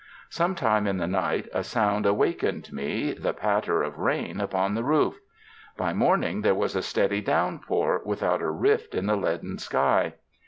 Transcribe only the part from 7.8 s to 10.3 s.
without a rift in the leaden sky.